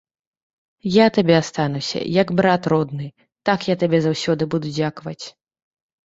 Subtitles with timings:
[0.91, 3.07] Я табе астануся, як брат родны,
[3.49, 5.25] так я табе заўсёды буду дзякаваць.